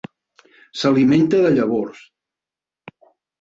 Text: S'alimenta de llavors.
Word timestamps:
S'alimenta 0.83 1.41
de 1.43 1.51
llavors. 1.59 2.01